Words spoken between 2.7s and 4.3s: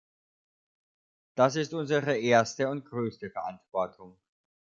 größte Verantwortung.